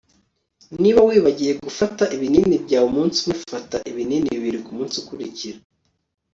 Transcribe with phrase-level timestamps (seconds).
[0.81, 5.59] Niba wibagiwe gufata ibinini byawe umunsi umwe fata ibinini bibiri kumunsi ukurikira